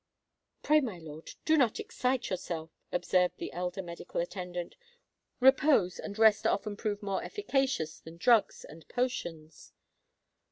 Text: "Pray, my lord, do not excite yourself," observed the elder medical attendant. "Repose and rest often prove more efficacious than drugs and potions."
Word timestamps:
"Pray, 0.63 0.79
my 0.81 0.97
lord, 0.97 1.29
do 1.45 1.55
not 1.55 1.79
excite 1.79 2.31
yourself," 2.31 2.71
observed 2.91 3.37
the 3.37 3.53
elder 3.53 3.83
medical 3.83 4.19
attendant. 4.19 4.75
"Repose 5.39 5.99
and 5.99 6.17
rest 6.17 6.47
often 6.47 6.75
prove 6.75 7.03
more 7.03 7.23
efficacious 7.23 7.99
than 7.99 8.17
drugs 8.17 8.63
and 8.65 8.87
potions." 8.87 9.73